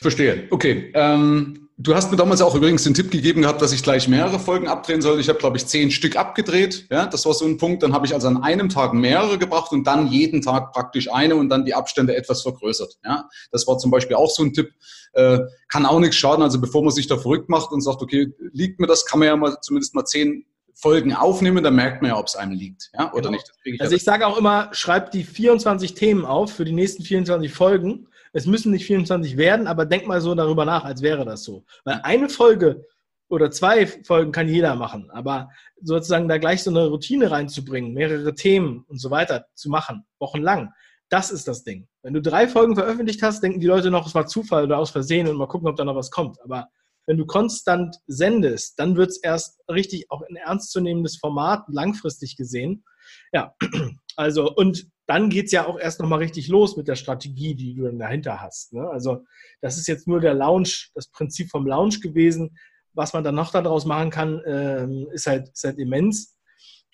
[0.00, 0.46] verstehe.
[0.50, 0.92] Okay.
[0.94, 4.38] Ähm Du hast mir damals auch übrigens den Tipp gegeben gehabt, dass ich gleich mehrere
[4.38, 5.18] Folgen abdrehen soll.
[5.18, 6.86] Ich habe, glaube ich, zehn Stück abgedreht.
[6.90, 7.82] Ja, das war so ein Punkt.
[7.82, 11.36] Dann habe ich also an einem Tag mehrere gebracht und dann jeden Tag praktisch eine
[11.36, 12.98] und dann die Abstände etwas vergrößert.
[13.02, 14.74] Ja, das war zum Beispiel auch so ein Tipp.
[15.14, 15.38] Äh,
[15.68, 16.42] kann auch nichts schaden.
[16.42, 19.28] Also bevor man sich da verrückt macht und sagt, okay, liegt mir das, kann man
[19.28, 22.90] ja mal zumindest mal zehn Folgen aufnehmen, dann merkt man ja, ob es einem liegt,
[22.94, 23.32] ja, oder genau.
[23.32, 23.52] nicht.
[23.64, 27.52] Ich also ich sage auch immer, schreibt die 24 Themen auf für die nächsten 24
[27.52, 31.44] Folgen es müssen nicht 24 werden, aber denk mal so darüber nach, als wäre das
[31.44, 31.64] so.
[31.84, 32.86] Weil eine Folge
[33.28, 38.34] oder zwei Folgen kann jeder machen, aber sozusagen da gleich so eine Routine reinzubringen, mehrere
[38.34, 40.72] Themen und so weiter zu machen, wochenlang,
[41.08, 41.88] das ist das Ding.
[42.02, 44.90] Wenn du drei Folgen veröffentlicht hast, denken die Leute noch, es war Zufall oder aus
[44.90, 46.40] Versehen und mal gucken, ob da noch was kommt.
[46.42, 46.68] Aber
[47.06, 52.84] wenn du konstant sendest, dann wird es erst richtig auch ein ernstzunehmendes Format, langfristig gesehen.
[53.32, 53.54] Ja,
[54.16, 57.74] also und dann geht es ja auch erst nochmal richtig los mit der Strategie, die
[57.74, 58.72] du dann dahinter hast.
[58.72, 58.88] Ne?
[58.88, 59.24] Also
[59.60, 62.56] das ist jetzt nur der Launch, das Prinzip vom Launch gewesen.
[62.92, 66.36] Was man dann noch daraus machen kann, ähm, ist, halt, ist halt immens.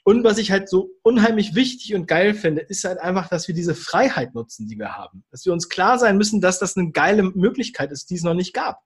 [0.03, 3.55] Und was ich halt so unheimlich wichtig und geil finde, ist halt einfach, dass wir
[3.55, 5.25] diese Freiheit nutzen, die wir haben.
[5.31, 8.35] Dass wir uns klar sein müssen, dass das eine geile Möglichkeit ist, die es noch
[8.35, 8.81] nicht gab.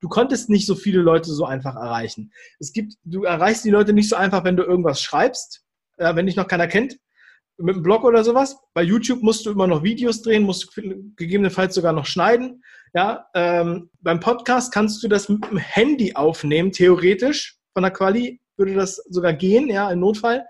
[0.00, 2.32] Du konntest nicht so viele Leute so einfach erreichen.
[2.58, 5.62] Es gibt, du erreichst die Leute nicht so einfach, wenn du irgendwas schreibst,
[5.98, 6.96] äh, wenn dich noch keiner kennt,
[7.62, 8.58] mit einem Blog oder sowas.
[8.74, 10.74] Bei YouTube musst du immer noch Videos drehen, musst
[11.16, 12.62] gegebenenfalls sogar noch schneiden.
[12.94, 17.56] Ja, ähm, beim Podcast kannst du das mit dem Handy aufnehmen, theoretisch.
[17.72, 20.44] Von der Quali würde das sogar gehen, ja, im Notfall.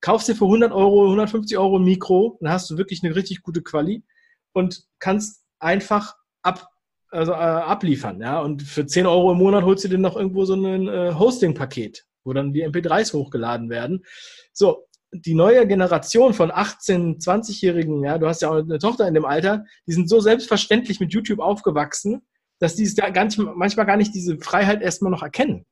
[0.00, 3.42] Kaufst dir für 100 Euro, 150 Euro ein Mikro, dann hast du wirklich eine richtig
[3.42, 4.04] gute Quali
[4.52, 6.68] und kannst einfach ab,
[7.08, 8.40] also, äh, abliefern, ja.
[8.40, 12.06] Und für 10 Euro im Monat holst du dir noch irgendwo so ein äh, Hosting-Paket,
[12.22, 14.04] wo dann die MP3s hochgeladen werden.
[14.52, 19.14] So, die neue Generation von 18, 20-Jährigen, ja, du hast ja auch eine Tochter in
[19.14, 22.22] dem Alter, die sind so selbstverständlich mit YouTube aufgewachsen,
[22.58, 25.66] dass die es da gar nicht, manchmal gar nicht diese Freiheit erstmal noch erkennen.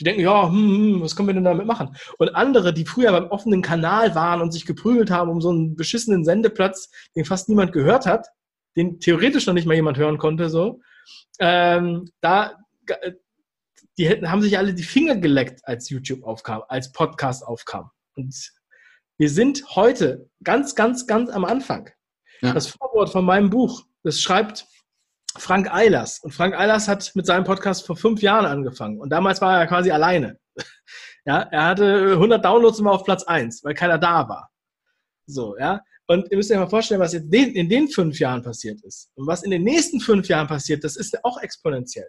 [0.00, 1.94] Die denken, ja, hm, hm, was können wir denn damit machen?
[2.18, 5.76] Und andere, die früher beim offenen Kanal waren und sich geprügelt haben um so einen
[5.76, 8.26] beschissenen Sendeplatz, den fast niemand gehört hat,
[8.76, 10.80] den theoretisch noch nicht mal jemand hören konnte, so,
[11.38, 12.54] ähm, da,
[13.96, 17.91] die hätten, haben sich alle die Finger geleckt, als YouTube aufkam, als Podcast aufkam.
[18.16, 18.52] Und
[19.18, 21.90] wir sind heute ganz, ganz, ganz am Anfang.
[22.40, 22.52] Ja.
[22.52, 24.66] Das Vorwort von meinem Buch, das schreibt
[25.38, 26.18] Frank Eilers.
[26.20, 29.00] Und Frank Eilers hat mit seinem Podcast vor fünf Jahren angefangen.
[29.00, 30.38] Und damals war er quasi alleine.
[31.24, 34.50] Ja, er hatte 100 Downloads immer auf Platz 1, weil keiner da war.
[35.26, 35.80] So, ja.
[36.08, 39.08] Und ihr müsst euch mal vorstellen, was jetzt in den fünf Jahren passiert ist.
[39.14, 42.08] Und was in den nächsten fünf Jahren passiert, das ist auch exponentiell.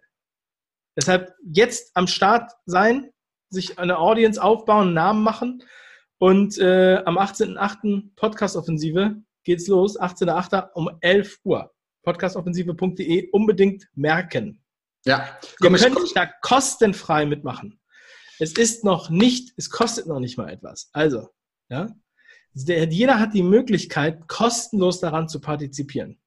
[0.98, 3.12] Deshalb jetzt am Start sein,
[3.52, 5.64] sich eine Audience aufbauen, einen Namen machen
[6.24, 8.16] und äh, am 18.08.
[8.16, 10.70] Podcast-Offensive geht's los, 18.08.
[10.74, 11.70] um 11 Uhr.
[12.04, 14.64] Podcastoffensive.de unbedingt merken.
[15.04, 17.78] Ja, komm, Ihr könnt ich, da kostenfrei mitmachen.
[18.40, 20.90] Es ist noch nicht, es kostet noch nicht mal etwas.
[20.94, 21.28] Also,
[21.68, 21.94] ja,
[22.54, 26.22] der, jeder hat die Möglichkeit, kostenlos daran zu partizipieren.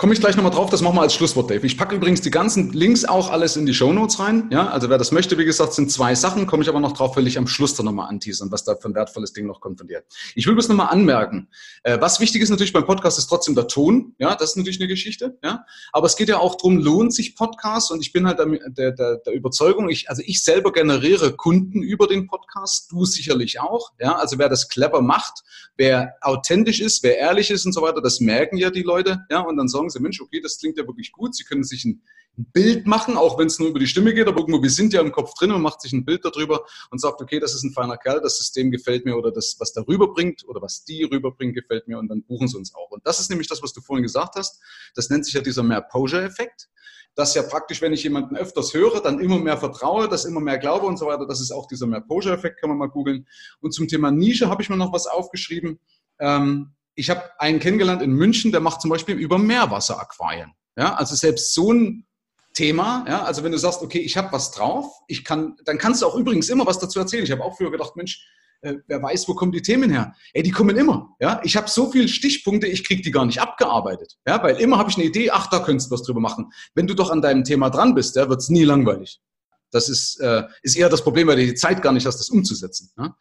[0.00, 1.66] Komme ich gleich nochmal drauf, das machen wir als Schlusswort, Dave.
[1.66, 4.48] Ich packe übrigens die ganzen Links auch alles in die Show Notes rein.
[4.50, 7.16] Ja, also wer das möchte, wie gesagt, sind zwei Sachen, komme ich aber noch drauf,
[7.16, 9.76] will ich am Schluss dann nochmal anteasern, was da für ein wertvolles Ding noch kommt
[9.76, 10.02] von dir.
[10.34, 11.48] Ich will bloß nochmal anmerken.
[11.82, 14.14] Äh, was wichtig ist natürlich beim Podcast, ist trotzdem der Ton.
[14.16, 15.36] Ja, das ist natürlich eine Geschichte.
[15.44, 17.92] Ja, aber es geht ja auch darum, lohnt sich Podcast?
[17.92, 22.06] Und ich bin halt der, der, der Überzeugung, ich, also ich selber generiere Kunden über
[22.06, 23.92] den Podcast, du sicherlich auch.
[24.00, 25.42] Ja, also wer das clever macht,
[25.76, 29.26] wer authentisch ist, wer ehrlich ist und so weiter, das merken ja die Leute.
[29.30, 31.34] Ja, und dann sagen sagen sie, Mensch, okay, das klingt ja wirklich gut.
[31.34, 32.02] Sie können sich ein
[32.36, 35.00] Bild machen, auch wenn es nur über die Stimme geht, aber irgendwo, wir sind ja
[35.00, 37.72] im Kopf drin und macht sich ein Bild darüber und sagt, okay, das ist ein
[37.72, 41.54] feiner Kerl, das System gefällt mir oder das, was da rüberbringt oder was die rüberbringt,
[41.54, 42.90] gefällt mir und dann buchen sie uns auch.
[42.90, 44.60] Und das ist nämlich das, was du vorhin gesagt hast.
[44.94, 46.68] Das nennt sich ja dieser Mehr-Posure-Effekt
[47.16, 50.58] dass ja praktisch, wenn ich jemanden öfters höre, dann immer mehr vertraue, dass immer mehr
[50.58, 51.26] glaube und so weiter.
[51.26, 53.26] Das ist auch dieser Mehr-Posure-Effekt, kann man mal googeln.
[53.60, 55.80] Und zum Thema Nische habe ich mir noch was aufgeschrieben.
[56.18, 60.52] Ähm, ich habe einen kennengelernt in München, der macht zum Beispiel über Meerwasseraquarien.
[60.76, 62.06] Ja, also selbst so ein
[62.54, 66.02] Thema, ja, also wenn du sagst, okay, ich habe was drauf, ich kann, dann kannst
[66.02, 67.24] du auch übrigens immer was dazu erzählen.
[67.24, 68.26] Ich habe auch früher gedacht, Mensch,
[68.62, 70.14] äh, wer weiß, wo kommen die Themen her?
[70.32, 71.16] Ey, die kommen immer.
[71.20, 74.18] Ja, ich habe so viele Stichpunkte, ich kriege die gar nicht abgearbeitet.
[74.26, 76.52] Ja, weil immer habe ich eine Idee, ach, da könntest du was drüber machen.
[76.74, 79.20] Wenn du doch an deinem Thema dran bist, ja, wird es nie langweilig.
[79.70, 82.28] Das ist, äh, ist eher das Problem, weil du die Zeit gar nicht hast, das
[82.28, 82.90] umzusetzen.
[82.98, 83.16] Ja?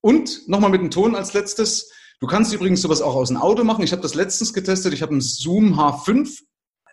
[0.00, 1.92] Und nochmal mit dem Ton als letztes.
[2.20, 3.82] Du kannst übrigens sowas auch aus dem Auto machen.
[3.82, 4.92] Ich habe das letztens getestet.
[4.92, 6.40] Ich habe einen Zoom H5.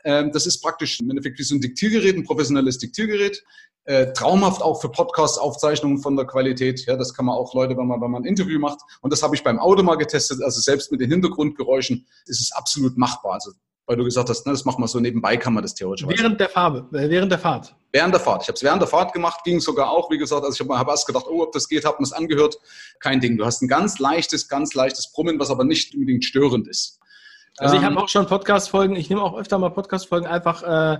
[0.06, 3.44] Ähm, das ist praktisch im Endeffekt wie so ein Diktiergerät, ein professionelles Diktiergerät.
[3.84, 6.86] Äh, traumhaft auch für Podcast-Aufzeichnungen von der Qualität.
[6.86, 8.80] Ja, das kann man auch Leute, wenn man, wenn man ein Interview macht.
[9.02, 10.42] Und das habe ich beim Auto mal getestet.
[10.42, 13.34] Also selbst mit den Hintergrundgeräuschen ist es absolut machbar.
[13.34, 13.52] Also
[13.88, 16.06] weil du gesagt hast, ne, das machen wir so nebenbei, kann man das theoretisch.
[16.08, 17.74] Während der Farbe, äh, während der Fahrt.
[17.94, 18.44] Während der Fahrt.
[18.44, 20.78] Ich habe es während der Fahrt gemacht, ging sogar auch, wie gesagt, also ich habe
[20.78, 22.58] hab erst gedacht, oh, ob das geht, habe mir es angehört.
[23.00, 23.38] Kein Ding.
[23.38, 27.00] Du hast ein ganz leichtes, ganz leichtes Brummen, was aber nicht unbedingt störend ist.
[27.60, 31.00] Also ich habe ähm, auch schon Podcast-Folgen, ich nehme auch öfter mal Podcast-Folgen einfach äh,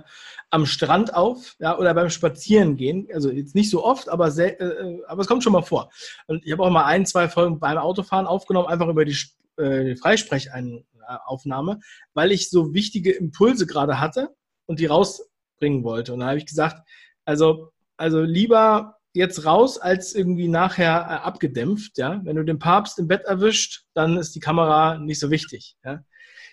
[0.50, 3.06] am Strand auf, ja, oder beim Spazierengehen.
[3.12, 5.90] Also jetzt nicht so oft, aber sehr, äh, aber es kommt schon mal vor.
[6.26, 9.16] Und ich habe auch mal ein, zwei Folgen beim Autofahren aufgenommen, einfach über die,
[9.58, 10.84] äh, die Freisprecheinrichtung
[11.26, 11.80] Aufnahme,
[12.14, 14.30] weil ich so wichtige Impulse gerade hatte
[14.66, 16.12] und die rausbringen wollte.
[16.12, 16.86] Und da habe ich gesagt,
[17.24, 21.98] also, also lieber jetzt raus, als irgendwie nachher äh, abgedämpft.
[21.98, 22.20] Ja?
[22.24, 25.76] Wenn du den Papst im Bett erwischt, dann ist die Kamera nicht so wichtig.
[25.84, 26.00] Ja?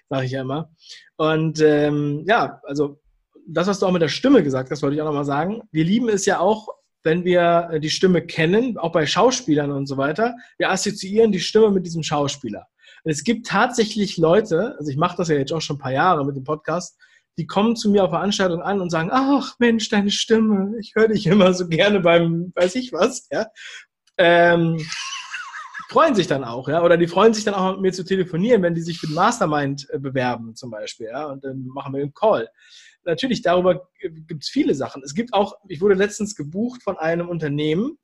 [0.09, 0.71] Sage ich ja immer.
[1.17, 2.99] Und ähm, ja, also
[3.47, 5.61] das, was du auch mit der Stimme gesagt hast, wollte ich auch nochmal sagen.
[5.71, 6.67] Wir lieben es ja auch,
[7.03, 10.35] wenn wir äh, die Stimme kennen, auch bei Schauspielern und so weiter.
[10.57, 12.67] Wir assoziieren die Stimme mit diesem Schauspieler.
[13.07, 16.25] Es gibt tatsächlich Leute, also ich mache das ja jetzt auch schon ein paar Jahre
[16.25, 16.99] mit dem Podcast,
[17.37, 21.09] die kommen zu mir auf Veranstaltungen an und sagen, ach Mensch, deine Stimme, ich höre
[21.09, 23.45] dich immer so gerne beim, weiß ich was, ja.
[24.17, 24.83] ähm,
[25.89, 28.63] freuen sich dann auch, ja, oder die freuen sich dann auch mit mir zu telefonieren,
[28.63, 32.01] wenn die sich für den Mastermind äh, bewerben zum Beispiel, ja, und dann machen wir
[32.01, 32.49] einen Call.
[33.03, 35.03] Natürlich, darüber gibt es viele Sachen.
[35.05, 37.99] Es gibt auch, ich wurde letztens gebucht von einem Unternehmen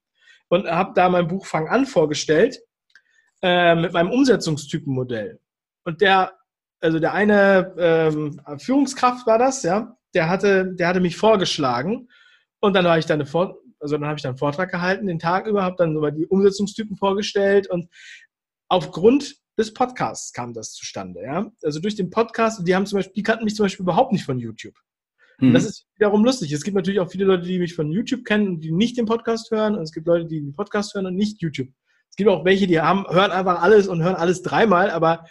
[0.47, 2.59] und habe da mein Buch Fang an vorgestellt
[3.41, 5.39] äh, mit meinem Umsetzungstypenmodell.
[5.83, 6.33] Und der,
[6.79, 12.09] also der eine ähm, Führungskraft war das, ja, der hatte, der hatte mich vorgeschlagen
[12.59, 15.07] und dann war ich da eine Vor also dann habe ich dann einen Vortrag gehalten,
[15.07, 17.89] den Tag über, habe dann über die Umsetzungstypen vorgestellt und
[18.69, 21.23] aufgrund des Podcasts kam das zustande.
[21.23, 21.51] Ja?
[21.63, 24.23] Also durch den Podcast, die haben zum Beispiel, die kannten mich zum Beispiel überhaupt nicht
[24.23, 24.75] von YouTube.
[25.39, 25.53] Mhm.
[25.53, 26.51] Das ist wiederum lustig.
[26.51, 29.05] Es gibt natürlich auch viele Leute, die mich von YouTube kennen und die nicht den
[29.05, 29.75] Podcast hören.
[29.75, 31.69] Und es gibt Leute, die den Podcast hören und nicht YouTube.
[32.11, 35.25] Es gibt auch welche, die haben, hören einfach alles und hören alles dreimal, aber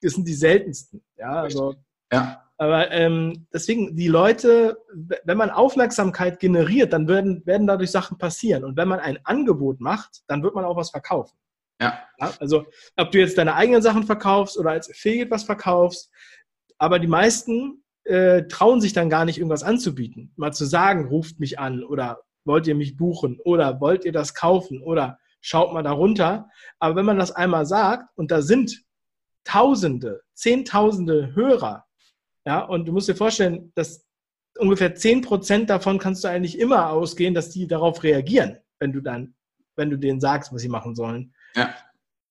[0.00, 1.02] das sind die seltensten.
[1.16, 1.74] Ja, also.
[2.12, 2.42] Ja.
[2.58, 4.78] Aber ähm, deswegen, die Leute,
[5.24, 8.64] wenn man Aufmerksamkeit generiert, dann werden, werden dadurch Sachen passieren.
[8.64, 11.36] Und wenn man ein Angebot macht, dann wird man auch was verkaufen.
[11.80, 11.98] Ja.
[12.18, 12.32] ja.
[12.38, 12.66] Also,
[12.96, 16.10] ob du jetzt deine eigenen Sachen verkaufst oder als Affiliate was verkaufst,
[16.78, 20.32] aber die meisten äh, trauen sich dann gar nicht, irgendwas anzubieten.
[20.36, 24.34] Mal zu sagen, ruft mich an oder wollt ihr mich buchen oder wollt ihr das
[24.34, 26.48] kaufen oder schaut mal darunter.
[26.78, 28.82] Aber wenn man das einmal sagt und da sind
[29.44, 31.84] Tausende, Zehntausende Hörer,
[32.46, 34.06] ja, und du musst dir vorstellen, dass
[34.58, 39.34] ungefähr 10% davon kannst du eigentlich immer ausgehen, dass die darauf reagieren, wenn du dann,
[39.76, 41.34] wenn du denen sagst, was sie machen sollen.
[41.54, 41.74] Ja.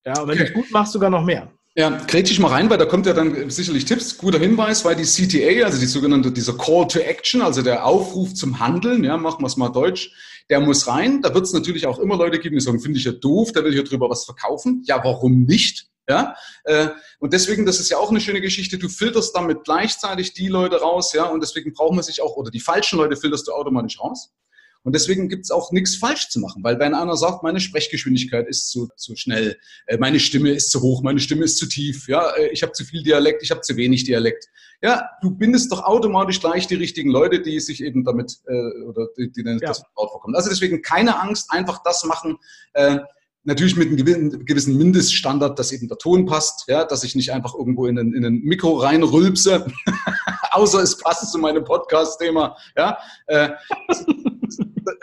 [0.05, 0.45] Ja, und wenn okay.
[0.45, 1.51] du es gut machst, sogar noch mehr.
[1.73, 4.17] Ja, ich mal rein, weil da kommt ja dann sicherlich Tipps.
[4.17, 8.33] Guter Hinweis, weil die CTA, also die sogenannte, dieser Call to Action, also der Aufruf
[8.33, 10.11] zum Handeln, ja, machen wir es mal deutsch,
[10.49, 11.21] der muss rein.
[11.21, 13.63] Da wird es natürlich auch immer Leute geben, die sagen, finde ich ja doof, der
[13.63, 14.83] will hier drüber was verkaufen.
[14.85, 15.87] Ja, warum nicht?
[16.09, 18.77] Ja, äh, und deswegen, das ist ja auch eine schöne Geschichte.
[18.77, 22.51] Du filterst damit gleichzeitig die Leute raus, ja, und deswegen braucht man sich auch, oder
[22.51, 24.33] die falschen Leute filterst du automatisch raus.
[24.83, 28.47] Und deswegen gibt es auch nichts falsch zu machen, weil wenn einer sagt, meine Sprechgeschwindigkeit
[28.47, 32.07] ist zu, zu schnell, äh, meine Stimme ist zu hoch, meine Stimme ist zu tief,
[32.07, 34.47] ja, äh, ich habe zu viel Dialekt, ich habe zu wenig Dialekt.
[34.81, 39.07] Ja, du bindest doch automatisch gleich die richtigen Leute, die sich eben damit äh, oder
[39.17, 39.57] die, die ja.
[39.59, 40.35] das vertraut vorkommen.
[40.35, 42.37] Also deswegen keine Angst, einfach das machen.
[42.73, 42.99] Äh,
[43.43, 47.55] natürlich mit einem gewissen Mindeststandard, dass eben der Ton passt, ja, dass ich nicht einfach
[47.55, 49.65] irgendwo in ein, in ein Mikro reinrülpse,
[50.51, 52.55] außer es passt zu meinem Podcast-Thema.
[52.77, 53.49] Ja, äh,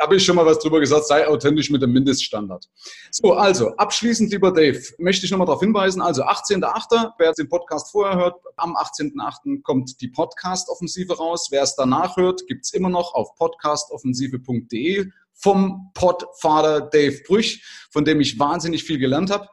[0.01, 2.69] habe ich schon mal was drüber gesagt, sei authentisch mit dem Mindeststandard.
[3.11, 7.91] So, also abschließend, lieber Dave, möchte ich nochmal darauf hinweisen, also 18.8., wer den Podcast
[7.91, 9.63] vorher hört, am 18.8.
[9.63, 11.49] kommt die Podcast-Offensive raus.
[11.51, 18.21] Wer es danach hört, gibt's immer noch auf podcastoffensive.de vom Podvater Dave Brüch, von dem
[18.21, 19.49] ich wahnsinnig viel gelernt habe.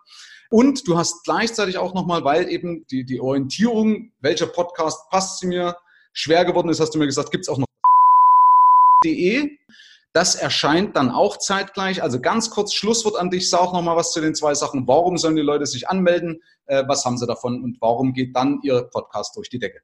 [0.50, 5.48] Und du hast gleichzeitig auch nochmal, weil eben die, die Orientierung, welcher Podcast passt zu
[5.48, 5.76] mir,
[6.14, 7.66] schwer geworden ist, hast du mir gesagt, gibt's auch noch
[9.06, 9.58] de.
[10.14, 12.02] Das erscheint dann auch zeitgleich.
[12.02, 13.50] Also ganz kurz Schlusswort an dich.
[13.50, 14.88] Sag auch nochmal was zu den zwei Sachen.
[14.88, 16.42] Warum sollen die Leute sich anmelden?
[16.68, 17.62] Äh, was haben sie davon?
[17.64, 19.80] Und warum geht dann ihr Podcast durch die Decke?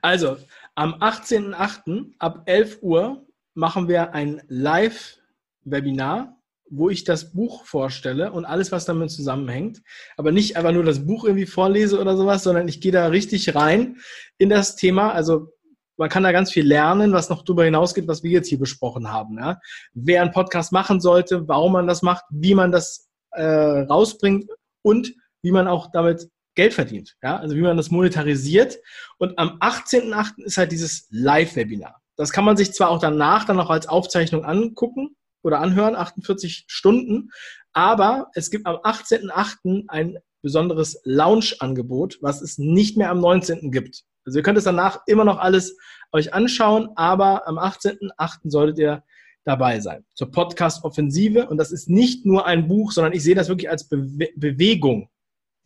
[0.00, 0.36] Also,
[0.74, 2.12] am 18.08.
[2.18, 6.36] ab 11 Uhr machen wir ein Live-Webinar,
[6.68, 9.82] wo ich das Buch vorstelle und alles, was damit zusammenhängt.
[10.16, 13.54] Aber nicht einfach nur das Buch irgendwie vorlese oder sowas, sondern ich gehe da richtig
[13.54, 13.96] rein
[14.38, 15.12] in das Thema.
[15.12, 15.52] Also
[15.96, 19.10] man kann da ganz viel lernen, was noch darüber hinausgeht, was wir jetzt hier besprochen
[19.10, 19.38] haben.
[19.38, 19.58] Ja?
[19.94, 24.50] Wer einen Podcast machen sollte, warum man das macht, wie man das äh, rausbringt
[24.82, 27.16] und wie man auch damit Geld verdient.
[27.22, 27.36] Ja?
[27.38, 28.78] Also wie man das monetarisiert.
[29.18, 30.44] Und am 18.08.
[30.44, 32.00] ist halt dieses Live-Webinar.
[32.16, 36.64] Das kann man sich zwar auch danach dann noch als Aufzeichnung angucken oder anhören, 48
[36.66, 37.30] Stunden,
[37.72, 39.84] aber es gibt am 18.08.
[39.88, 43.70] ein besonderes Lounge-Angebot, was es nicht mehr am 19.
[43.70, 44.04] gibt.
[44.26, 45.76] Also ihr könnt es danach immer noch alles
[46.12, 48.50] euch anschauen, aber am 18.08.
[48.50, 49.04] solltet ihr
[49.44, 51.48] dabei sein zur Podcast-Offensive.
[51.48, 55.08] Und das ist nicht nur ein Buch, sondern ich sehe das wirklich als Be Bewegung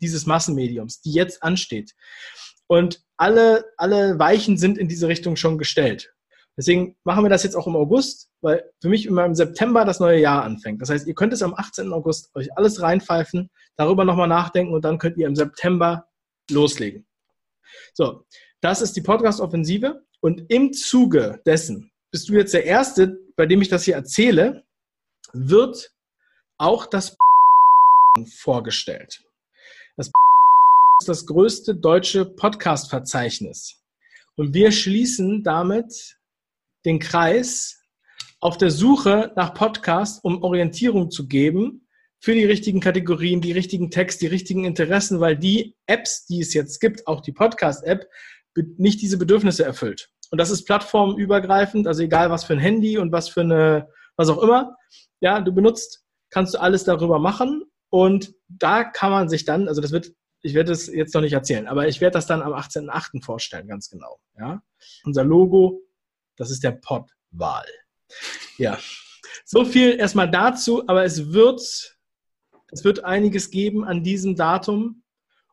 [0.00, 1.94] dieses Massenmediums, die jetzt ansteht.
[2.66, 6.12] Und alle, alle Weichen sind in diese Richtung schon gestellt.
[6.56, 10.00] Deswegen machen wir das jetzt auch im August, weil für mich immer im September das
[10.00, 10.82] neue Jahr anfängt.
[10.82, 11.92] Das heißt, ihr könnt es am 18.
[11.92, 16.06] August euch alles reinpfeifen, darüber nochmal nachdenken und dann könnt ihr im September
[16.50, 17.06] loslegen.
[17.94, 18.26] So,
[18.60, 23.62] das ist die Podcast-Offensive und im Zuge dessen bist du jetzt der Erste, bei dem
[23.62, 24.64] ich das hier erzähle,
[25.32, 25.92] wird
[26.58, 27.16] auch das
[28.26, 29.22] vorgestellt.
[29.96, 33.82] Das ist das größte deutsche Podcast-Verzeichnis.
[34.36, 36.18] Und wir schließen damit
[36.84, 37.80] den Kreis
[38.40, 41.86] auf der Suche nach Podcasts, um Orientierung zu geben
[42.18, 46.52] für die richtigen Kategorien, die richtigen Texte, die richtigen Interessen, weil die Apps, die es
[46.52, 48.06] jetzt gibt, auch die Podcast-App,
[48.76, 50.10] nicht diese Bedürfnisse erfüllt.
[50.30, 54.28] Und das ist plattformübergreifend, also egal was für ein Handy und was für eine, was
[54.28, 54.76] auch immer.
[55.20, 59.80] Ja, du benutzt kannst du alles darüber machen und da kann man sich dann, also
[59.80, 62.52] das wird, ich werde es jetzt noch nicht erzählen, aber ich werde das dann am
[62.52, 63.22] 18.08.
[63.22, 64.20] vorstellen, ganz genau.
[64.38, 64.62] Ja?
[65.04, 65.82] Unser Logo,
[66.36, 67.66] das ist der Podwahl.
[68.56, 68.78] Ja,
[69.44, 71.60] so viel erstmal dazu, aber es wird,
[72.70, 75.02] es wird einiges geben an diesem Datum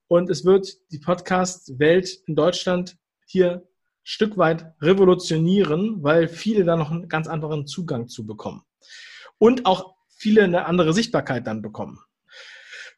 [0.08, 3.68] und es wird die Podcast-Welt in Deutschland hier
[4.04, 8.64] Stück weit revolutionieren, weil viele da noch einen ganz anderen Zugang zu bekommen.
[9.38, 12.00] Und auch viele eine andere Sichtbarkeit dann bekommen.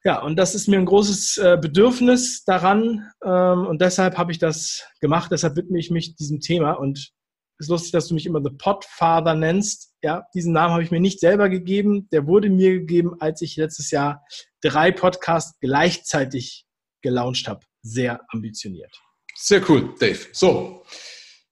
[0.03, 4.39] Ja, und das ist mir ein großes äh, Bedürfnis daran ähm, und deshalb habe ich
[4.39, 7.11] das gemacht, deshalb widme ich mich diesem Thema und
[7.57, 9.93] es ist lustig, dass du mich immer The Podfather nennst.
[10.01, 13.57] Ja, diesen Namen habe ich mir nicht selber gegeben, der wurde mir gegeben, als ich
[13.57, 14.23] letztes Jahr
[14.61, 16.65] drei Podcasts gleichzeitig
[17.01, 17.61] gelauncht habe.
[17.81, 18.99] Sehr ambitioniert.
[19.35, 20.19] Sehr cool, Dave.
[20.33, 20.83] So,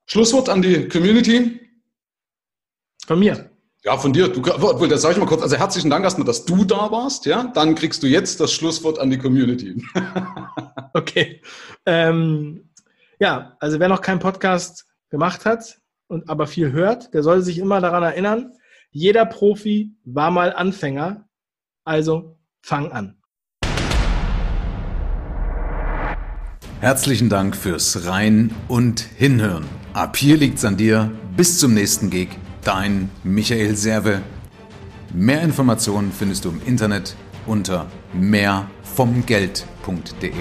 [0.05, 1.59] Schlusswort an die Community.
[3.05, 3.49] Von mir.
[3.83, 4.27] Ja, von dir.
[4.27, 5.41] Du, das sage ich mal kurz.
[5.41, 7.25] Also herzlichen Dank erstmal, dass du da warst.
[7.25, 9.81] Ja, dann kriegst du jetzt das Schlusswort an die Community.
[10.93, 11.41] okay.
[11.85, 12.69] Ähm,
[13.19, 17.59] ja, also wer noch keinen Podcast gemacht hat und aber viel hört, der sollte sich
[17.59, 18.53] immer daran erinnern,
[18.91, 21.27] jeder Profi war mal Anfänger.
[21.85, 23.16] Also fang an.
[26.79, 29.65] Herzlichen Dank fürs Rein und Hinhören.
[29.93, 31.09] Ab hier liegt's an dir.
[31.35, 32.27] Bis zum nächsten Gig
[32.63, 34.21] dein Michael Serve.
[35.11, 37.15] Mehr Informationen findest du im Internet
[37.47, 40.33] unter mehrvomgeld.de.